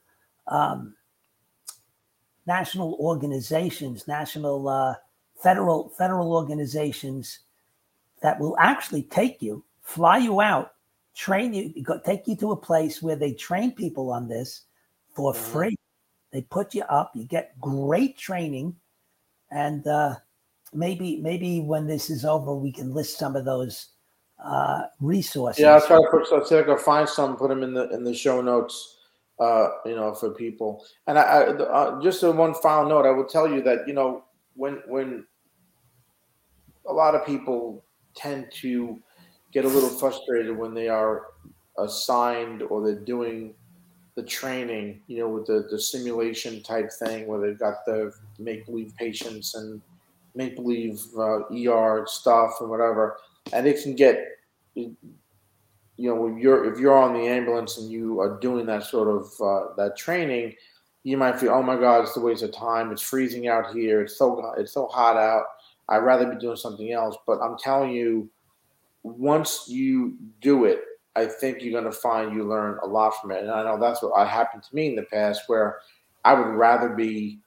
[0.47, 0.95] um,
[2.45, 4.95] national organizations, national uh,
[5.41, 7.39] federal federal organizations
[8.21, 10.73] that will actually take you, fly you out,
[11.15, 11.73] train you,
[12.05, 14.63] take you to a place where they train people on this
[15.15, 15.51] for mm-hmm.
[15.51, 15.75] free.
[16.31, 18.75] They put you up, you get great training,
[19.49, 20.15] and uh,
[20.73, 23.87] maybe maybe when this is over, we can list some of those
[24.43, 25.61] uh, resources.
[25.61, 26.27] Yeah, I'll try to put.
[26.31, 28.95] I'll see if I can find some, put them in the in the show notes.
[29.39, 30.83] Uh, you know, for people.
[31.07, 33.93] And I, I uh, just a one final note, I will tell you that you
[33.93, 34.25] know
[34.55, 35.25] when when
[36.85, 38.99] a lot of people tend to
[39.53, 41.27] get a little frustrated when they are
[41.77, 43.53] assigned or they're doing
[44.15, 48.65] the training, you know, with the, the simulation type thing where they've got the make
[48.65, 49.81] believe patients and
[50.35, 53.17] make believe uh, ER stuff and whatever,
[53.53, 54.25] and it can get,
[54.75, 54.95] you
[55.97, 59.31] know, if you're if you're on the ambulance and you are doing that sort of
[59.41, 60.55] uh, that training,
[61.03, 62.91] you might feel, oh my God, it's a waste of time.
[62.91, 64.01] It's freezing out here.
[64.01, 65.43] It's so it's so hot out.
[65.89, 67.17] I'd rather be doing something else.
[67.25, 68.29] But I'm telling you,
[69.03, 70.81] once you do it,
[71.15, 73.41] I think you're going to find you learn a lot from it.
[73.41, 75.79] And I know that's what happened to me in the past, where
[76.23, 77.39] I would rather be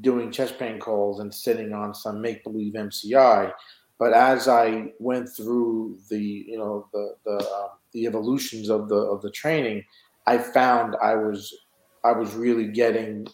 [0.00, 3.52] doing chest pain calls and sitting on some make believe MCI.
[3.98, 8.96] But as I went through the you know the the uh, the evolutions of the
[8.96, 9.84] of the training,
[10.26, 11.54] I found I was
[12.04, 13.26] I was really getting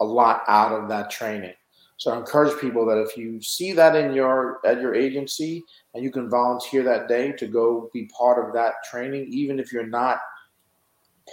[0.00, 1.54] a lot out of that training.
[1.98, 6.02] So I encourage people that if you see that in your at your agency and
[6.02, 9.86] you can volunteer that day to go be part of that training, even if you're
[9.86, 10.18] not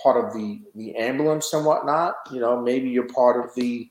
[0.02, 3.90] part of the the ambulance and whatnot, you know, maybe you're part of the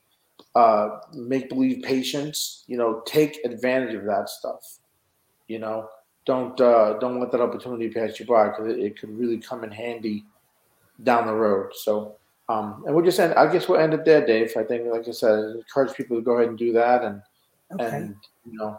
[0.54, 4.78] uh, make believe patients, you know, take advantage of that stuff.
[5.48, 5.88] You know,
[6.26, 9.64] don't uh, don't let that opportunity pass you by because it, it could really come
[9.64, 10.24] in handy
[11.02, 11.72] down the road.
[11.74, 12.16] So
[12.48, 13.34] um, and we'll just end.
[13.34, 14.52] I guess we'll end it there, Dave.
[14.56, 17.22] I think, like I said, encourage people to go ahead and do that, and
[17.72, 17.96] okay.
[17.96, 18.78] and you know,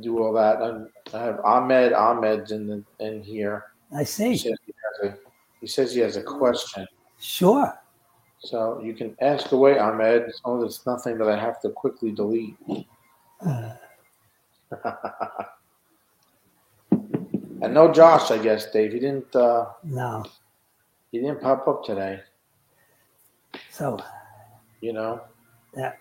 [0.00, 0.62] do all that.
[0.62, 1.92] And I have Ahmed.
[1.92, 3.64] Ahmed's in the in here.
[3.94, 4.30] I see.
[4.30, 5.14] He says he, a,
[5.60, 6.86] he says he has a question.
[7.18, 7.76] Sure.
[8.44, 10.24] So you can ask away, Ahmed.
[10.24, 12.56] As long as it's nothing that I have to quickly delete.
[17.62, 18.92] And no Josh, I guess, Dave.
[18.92, 19.34] He didn't.
[19.36, 20.24] Uh, no.
[21.12, 22.20] He didn't pop up today.
[23.70, 24.00] So,
[24.80, 25.20] you know,
[25.76, 25.92] yeah.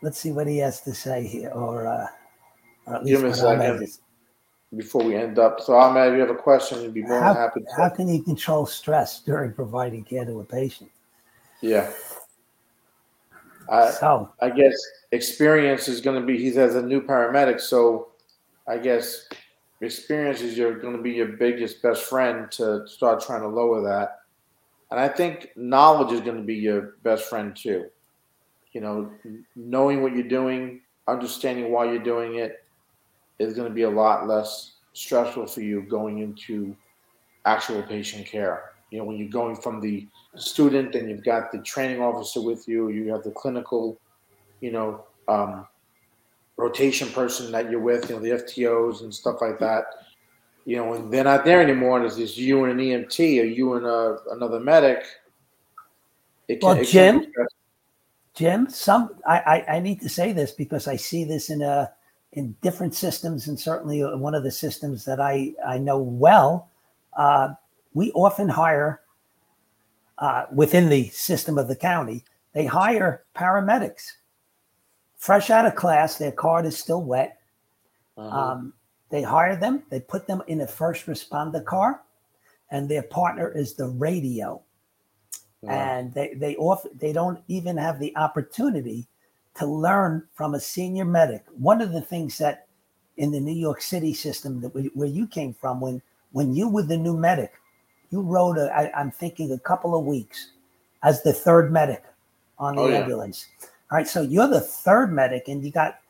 [0.00, 2.06] Let's see what he has to say here, or, uh,
[2.86, 3.88] or at least give me a second
[4.74, 5.60] before we end up.
[5.60, 7.60] So, Ahmed, if you have a question, you'd be more how, than happy.
[7.60, 7.66] To.
[7.76, 10.90] How can you control stress during providing care to a patient?
[11.66, 11.90] Yeah.
[13.68, 14.74] I, so I guess
[15.10, 16.38] experience is going to be.
[16.38, 18.08] He's as a new paramedic, so
[18.68, 19.28] I guess
[19.80, 23.82] experience is you're going to be your biggest best friend to start trying to lower
[23.82, 24.20] that.
[24.92, 27.86] And I think knowledge is going to be your best friend too.
[28.72, 29.10] You know,
[29.56, 32.64] knowing what you're doing, understanding why you're doing it
[33.40, 36.76] is going to be a lot less stressful for you going into
[37.44, 38.72] actual patient care.
[38.92, 42.68] You know, when you're going from the student and you've got the training officer with
[42.68, 43.98] you, you have the clinical,
[44.60, 45.66] you know, um,
[46.56, 49.84] rotation person that you're with, you know, the FTOs and stuff like that
[50.66, 53.44] you know, when they're not there anymore, and it's just you and an EMT or
[53.44, 55.04] you and a, uh, another medic.
[56.48, 57.26] It can, well, Jim,
[58.34, 61.92] Jim, some I, I, I need to say this because I see this in a
[62.32, 66.68] in different systems, and certainly one of the systems that I I know well.
[67.16, 67.54] Uh,
[67.94, 69.00] we often hire
[70.18, 72.24] uh, within the system of the county.
[72.52, 74.12] They hire paramedics,
[75.16, 76.16] fresh out of class.
[76.16, 77.38] Their card is still wet.
[78.16, 78.28] Uh-huh.
[78.28, 78.72] Um,
[79.10, 82.02] they hire them, they put them in a first responder car,
[82.70, 84.62] and their partner is the radio.
[85.68, 89.08] And they they often they don't even have the opportunity
[89.56, 91.44] to learn from a senior medic.
[91.58, 92.66] One of the things that
[93.16, 96.02] in the New York City system that we, where you came from, when
[96.32, 97.52] when you were the new medic,
[98.10, 100.50] you rode a, I, I'm thinking a couple of weeks
[101.02, 102.04] as the third medic
[102.58, 103.46] on the oh, ambulance.
[103.60, 103.66] Yeah.
[103.90, 106.00] All right, so you're the third medic, and you got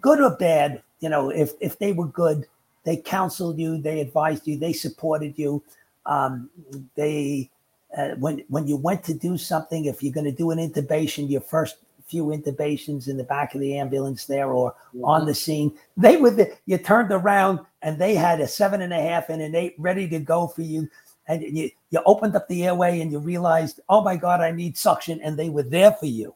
[0.00, 2.46] good or bad you know, if if they were good,
[2.84, 5.62] they counseled you, they advised you, they supported you.
[6.06, 6.48] Um,
[6.94, 7.50] they
[7.98, 11.28] uh, when when you went to do something, if you're going to do an intubation,
[11.28, 15.04] your first few intubations in the back of the ambulance there or mm-hmm.
[15.04, 18.92] on the scene, they were the, you turned around and they had a seven and
[18.92, 20.88] a half and an eight ready to go for you.
[21.28, 24.76] And you, you opened up the airway and you realized, oh my God, I need
[24.76, 25.20] suction.
[25.22, 26.34] And they were there for you.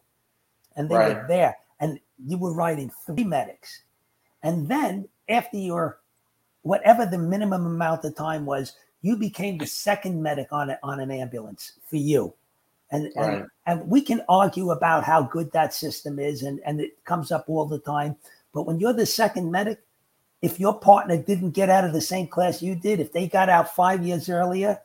[0.76, 1.16] And they right.
[1.16, 1.56] were there.
[1.80, 3.82] And you were riding three medics
[4.46, 5.98] and then after your
[6.62, 11.00] whatever the minimum amount of time was, you became the second medic on a, on
[11.00, 12.32] an ambulance for you.
[12.92, 13.38] And, right.
[13.38, 17.32] and and we can argue about how good that system is, and, and it comes
[17.32, 18.14] up all the time.
[18.54, 19.80] But when you're the second medic,
[20.42, 23.48] if your partner didn't get out of the same class you did, if they got
[23.48, 24.78] out five years earlier,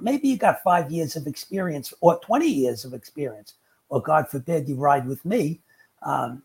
[0.00, 3.54] maybe you got five years of experience or 20 years of experience,
[3.88, 5.60] or God forbid you ride with me.
[6.02, 6.42] Um,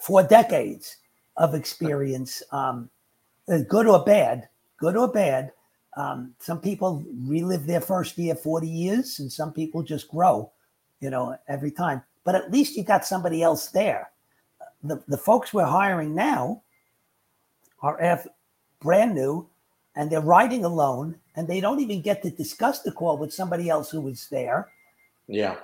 [0.00, 0.96] for decades
[1.36, 2.88] of experience, um,
[3.48, 5.52] uh, good or bad, good or bad.
[5.96, 10.50] Um, some people relive their first year 40 years, and some people just grow,
[11.00, 12.02] you know, every time.
[12.24, 14.10] But at least you got somebody else there.
[14.84, 16.62] The, the folks we're hiring now
[17.80, 18.26] are F,
[18.80, 19.48] brand new
[19.96, 23.68] and they're riding alone and they don't even get to discuss the call with somebody
[23.68, 24.68] else who was there.
[25.26, 25.56] Yeah.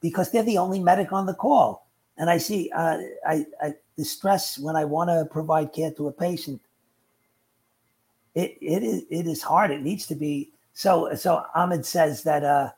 [0.00, 1.84] Because they're the only medic on the call
[2.16, 6.08] and I see uh, I, I the stress when I want to provide care to
[6.08, 6.60] a patient.
[8.34, 9.70] It it is it is hard.
[9.70, 11.14] It needs to be so.
[11.14, 12.70] So Ahmed says that uh,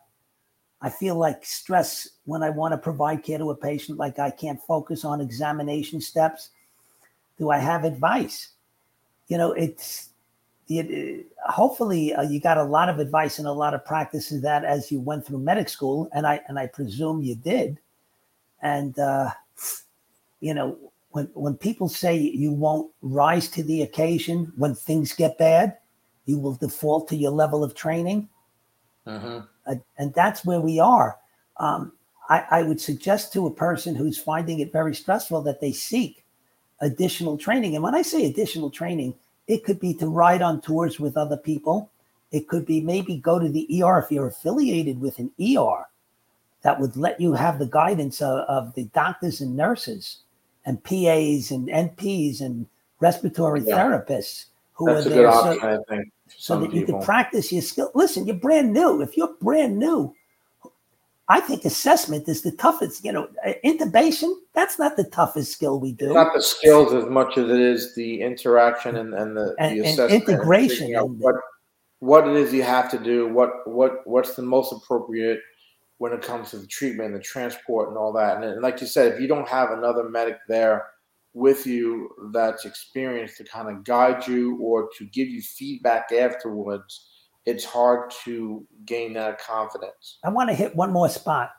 [0.82, 4.30] I feel like stress when I want to provide care to a patient, like I
[4.30, 6.50] can't focus on examination steps.
[7.38, 8.50] Do I have advice?
[9.28, 10.10] You know, it's
[10.68, 14.42] it, hopefully uh, you got a lot of advice and a lot of practice in
[14.42, 17.78] that as you went through medic school, and I and I presume you did
[18.62, 19.30] and uh,
[20.40, 20.76] you know
[21.10, 25.78] when when people say you won't rise to the occasion when things get bad,
[26.26, 28.28] you will default to your level of training.
[29.06, 29.40] Mm-hmm.
[29.66, 31.16] Uh, and that's where we are.
[31.58, 31.92] Um,
[32.28, 36.24] I, I would suggest to a person who's finding it very stressful that they seek
[36.80, 37.74] additional training.
[37.74, 39.14] And when I say additional training,
[39.46, 41.90] it could be to ride on tours with other people.
[42.32, 45.86] It could be maybe go to the ER if you're affiliated with an ER
[46.62, 50.18] that would let you have the guidance of, of the doctors and nurses
[50.64, 52.66] and PAs and NPs and
[52.98, 53.78] respiratory Yeah.
[53.78, 56.02] therapists who That's are there good so,
[56.36, 57.92] so that you can practice your skill.
[57.94, 59.00] Listen, you're brand new.
[59.00, 60.14] If you're brand new,
[61.28, 63.04] I think assessment is the toughest.
[63.04, 66.06] You know, uh, intubation, that's not the toughest skill we do.
[66.06, 69.76] It's not the skills as much as it is the interaction and, and the, And-
[69.76, 71.34] the and assessment and integration and- what
[72.00, 75.40] what it is you have to do, what what what's the most appropriate
[75.98, 78.36] when it comes to the treatment, the transport, and all that.
[78.36, 80.88] And, and like you said, if you don't have another medic there
[81.32, 87.08] with you that's experienced to kind of guide you or to give you feedback afterwards,
[87.46, 90.18] it's hard to gain that confidence.
[90.24, 91.52] I want to hit one more spot,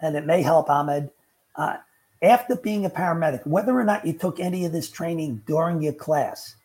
[0.00, 1.10] and it may help Ahmed.
[1.54, 1.76] Uh,
[2.22, 5.92] after being a paramedic, whether or not you took any of this training during your
[5.92, 6.56] class,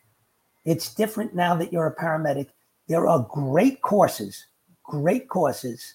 [0.64, 2.48] it's different now that you're a paramedic.
[2.88, 4.46] There are great courses,
[4.82, 5.94] great courses,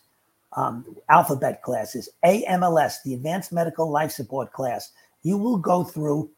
[0.55, 4.91] um, alphabet classes, AMLS, the Advanced Medical Life Support class.
[5.23, 6.29] You will go through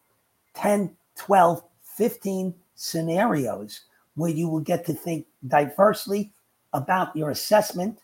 [0.55, 3.81] 10, 12, 15 scenarios
[4.15, 6.31] where you will get to think diversely
[6.73, 7.99] about your assessment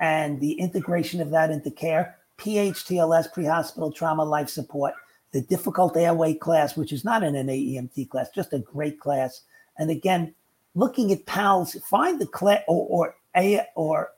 [0.00, 4.94] and the integration of that into care, PHTLS, pre hospital trauma life support,
[5.32, 9.42] the difficult airway class, which is not an NAEMT class, just a great class.
[9.78, 10.34] And again,
[10.74, 14.10] looking at PALS, find the class or, or, A, or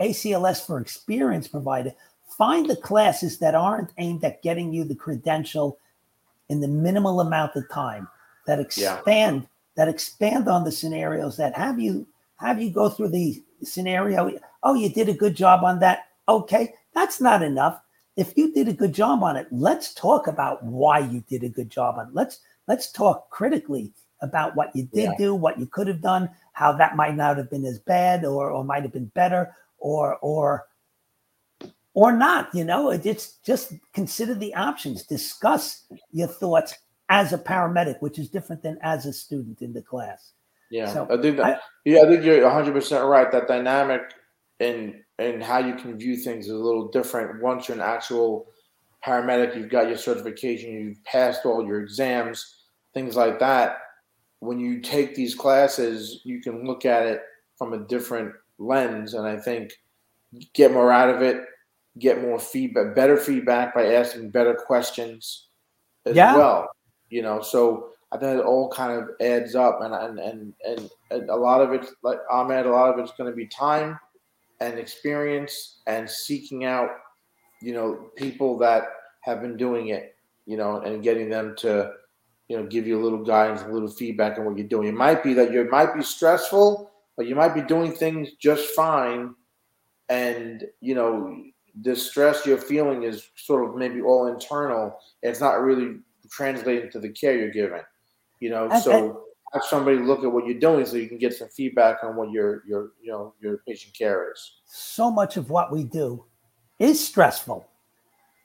[0.00, 1.92] ACLS for experience provider,
[2.36, 5.78] find the classes that aren't aimed at getting you the credential
[6.48, 8.08] in the minimal amount of time
[8.46, 9.46] that expand
[9.76, 12.06] that expand on the scenarios that have you
[12.36, 14.30] have you go through the scenario
[14.62, 16.06] oh you did a good job on that.
[16.28, 17.80] Okay that's not enough.
[18.16, 21.48] If you did a good job on it let's talk about why you did a
[21.48, 22.14] good job on it.
[22.14, 25.16] Let's let's talk critically about what you did Yeah.
[25.18, 28.50] do what you could have done how that might not have been as bad or
[28.50, 30.66] or might have been better or or
[31.94, 32.90] or not you know?
[32.90, 35.04] It's just consider the options.
[35.04, 36.74] Discuss your thoughts
[37.18, 40.32] as a paramedic which is different than as a student in the class
[40.70, 43.30] Yeah, So, I think that, I- yeah, I think you're 100 percent right.
[43.30, 44.02] That dynamic
[44.60, 44.80] and
[45.18, 47.42] and how you can view things is a little different.
[47.42, 48.30] Once you're an actual
[49.06, 52.38] paramedic, you've got your certification, you've passed all your exams,
[52.94, 53.68] things like that.
[54.48, 57.20] When you take these classes, you can look at it
[57.58, 59.64] from a different lens, and I think
[60.54, 61.38] get more out of it,
[61.98, 65.48] get more feedback, better feedback by asking better questions
[66.06, 66.36] as Yeah.
[66.36, 66.60] well.
[67.12, 70.90] You know, so I think it all kind of adds up, and and and and,
[71.10, 74.00] and a lot of it's like Ahmed, a lot of it's going to be time
[74.60, 76.88] and experience and seeking out,
[77.60, 78.84] you know, people that
[79.20, 81.92] have been doing it, you know, and getting them to,
[82.48, 84.88] you know, give you a little guidance, a little feedback on what you're doing.
[84.88, 88.70] It might be that you might be stressful, but you might be doing things just
[88.74, 89.34] fine,
[90.08, 91.44] and you know,
[91.82, 94.98] the stress you're feeling is sort of maybe all internal.
[95.22, 95.98] It's not really
[96.32, 97.82] translating to the care you're giving
[98.40, 101.34] you know And- so have somebody look at what you're doing so you can get
[101.34, 105.50] some feedback on what your your you know your patient care is so much of
[105.50, 106.24] what we do
[106.78, 107.68] is stressful.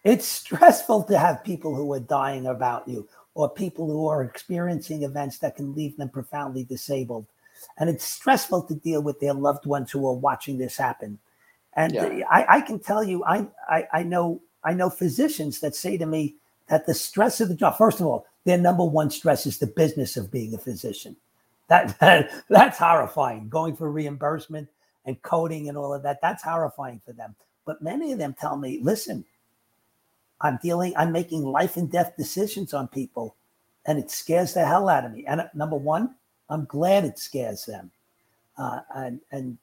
[0.03, 5.03] It's stressful to have people who are dying about you or people who are experiencing
[5.03, 7.25] events that can leave them profoundly disabled.
[7.79, 11.17] And it's stressful to deal with their loved ones who are watching this happen.
[11.73, 12.21] And Yeah.
[12.29, 16.05] I, I can tell you, I, I, I know I know physicians that say to
[16.05, 16.35] me
[16.70, 19.68] that the stress of the job, first of all, their number one stress is the
[19.68, 21.15] business of being a physician.
[21.68, 23.49] That, that that's horrifying.
[23.49, 24.70] Going for reimbursement
[25.05, 26.20] and coding and all of that.
[26.22, 27.36] That's horrifying for them.
[27.65, 29.26] But many of them tell me, listen,
[30.39, 33.36] I'm dealing, I'm making life and death decisions on people,
[33.86, 35.26] and it scares the hell out of me.
[35.26, 36.15] And uh, number one,
[36.49, 37.91] I'm glad it scares them.
[38.57, 39.57] Uh, and, and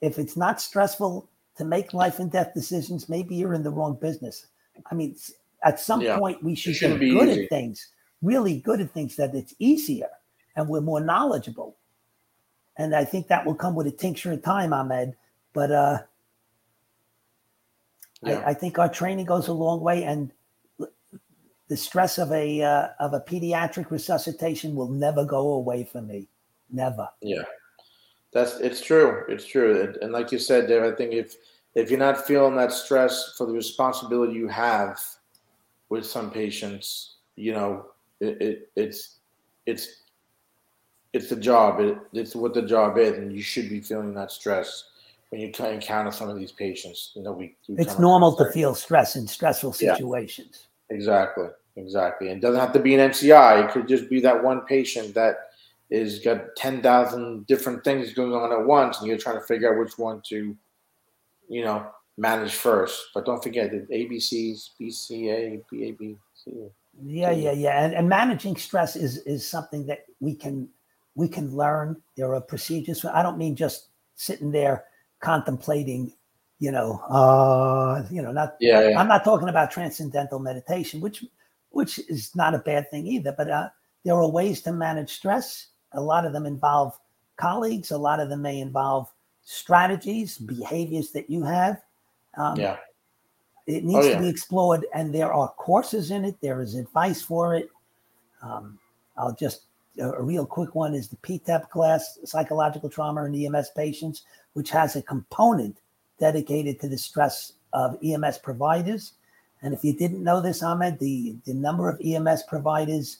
[0.00, 3.98] if it's not stressful to make life and death decisions, maybe you're in the wrong
[4.00, 4.46] business.
[4.90, 5.16] I mean,
[5.64, 6.18] at some Yeah.
[6.18, 7.44] point, we should get be good easy.
[7.44, 7.92] at things,
[8.22, 10.08] really good at things that it's easier
[10.56, 11.76] and we're more knowledgeable.
[12.76, 15.16] And I think that will come with a tincture of time, Ahmed.
[15.52, 15.98] But uh,
[18.22, 18.40] Yeah.
[18.40, 20.32] I, I think our training goes a long way, and
[21.68, 26.28] the stress of a uh, of a pediatric resuscitation will never go away for me.
[26.70, 27.08] Never.
[27.22, 27.44] yeah
[28.30, 31.36] that's it's true it's true and, and like you said dave i think if
[31.74, 35.00] if you're not feeling that stress for the responsibility you have
[35.88, 37.86] with some patients you know,
[38.20, 39.18] it, it it's
[39.64, 40.02] it's
[41.12, 41.80] it's the job.
[41.80, 44.84] It, it's what the job is, and you should be feeling that stress
[45.30, 47.12] when you encounter some of these patients.
[47.14, 47.54] You know, we.
[47.68, 50.66] it's normal to feel stress in stressful situations.
[50.90, 53.64] Yeah, exactly, exactly, and it doesn't have to be an MCI.
[53.64, 55.36] It could just be that one patient that
[55.90, 59.72] is got ten thousand different things going on at once, and you're trying to figure
[59.72, 60.56] out which one to,
[61.48, 61.86] you know,
[62.18, 63.06] manage first.
[63.14, 66.16] But don't forget the ABCs, BCA, BAB.
[67.00, 70.68] Yeah, yeah, yeah, and, and managing stress is is something that we can
[71.14, 72.02] we can learn.
[72.16, 73.04] There are procedures.
[73.04, 74.84] I don't mean just sitting there
[75.20, 76.12] contemplating,
[76.58, 78.56] you know, uh, you know, not.
[78.60, 79.00] Yeah, yeah.
[79.00, 81.24] I'm not talking about transcendental meditation, which
[81.70, 83.32] which is not a bad thing either.
[83.36, 83.68] But uh,
[84.04, 85.68] there are ways to manage stress.
[85.92, 86.98] A lot of them involve
[87.36, 87.92] colleagues.
[87.92, 89.08] A lot of them may involve
[89.42, 91.80] strategies, behaviors that you have.
[92.38, 92.76] Um, yeah.
[93.66, 94.16] It needs oh, yeah.
[94.16, 96.36] to be explored, and there are courses in it.
[96.40, 97.68] There is advice for it.
[98.42, 98.78] Um,
[99.18, 99.62] I'll just
[100.00, 104.22] a real quick one is the PTEP class, psychological trauma in EMS patients,
[104.52, 105.78] which has a component
[106.18, 109.14] dedicated to the stress of EMS providers.
[109.62, 113.18] And if you didn't know this, Ahmed, the, the number of EMS providers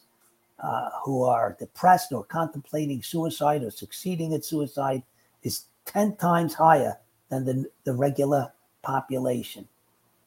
[0.60, 5.02] uh, who are depressed or contemplating suicide or succeeding at suicide
[5.42, 6.96] is 10 times higher
[7.28, 8.52] than the, the regular
[8.88, 9.68] population.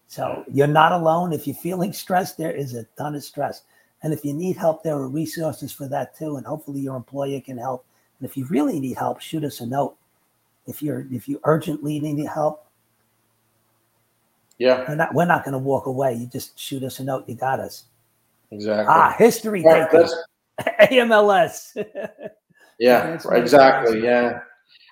[0.07, 1.33] So you're not alone.
[1.33, 3.63] If you're feeling stressed, there is a ton of stress.
[4.03, 6.35] And if you need help, there are resources for that too.
[6.35, 7.85] And hopefully your employer can help.
[8.19, 9.95] And if you really need help, shoot us a note.
[10.67, 12.67] If you're if you urgently need help,
[14.59, 16.13] yeah, we're not we're not going to walk away.
[16.13, 17.27] You just shoot us a note.
[17.27, 17.85] You got us.
[18.51, 18.85] Exactly.
[18.87, 19.87] Ah, history yeah,
[20.81, 21.83] AMLS.
[22.79, 24.03] yeah, exactly.
[24.03, 24.41] Yeah.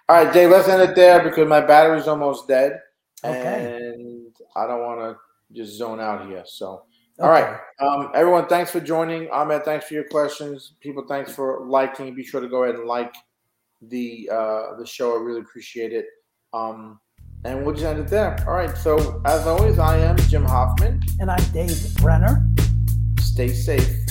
[0.07, 0.49] All right, Dave.
[0.49, 2.81] Let's end it there because my battery's almost dead,
[3.23, 3.77] okay.
[3.77, 6.43] and I don't want to just zone out here.
[6.45, 6.83] So.
[7.19, 7.27] Okay.
[7.27, 7.59] All right.
[7.81, 9.29] Um, everyone, thanks for joining.
[9.29, 10.75] Ahmed, thanks for your questions.
[10.79, 12.15] People, thanks for liking.
[12.15, 13.13] Be sure to go ahead and like
[13.81, 15.17] the uh, the show.
[15.17, 16.05] I really appreciate it.
[16.53, 16.99] Um,
[17.45, 18.37] and we'll just end it there.
[18.47, 18.75] All right.
[18.77, 21.01] So, as always, I am Jim Hoffman.
[21.19, 22.45] And I'm Dave Brenner.
[23.19, 24.08] Stay safe.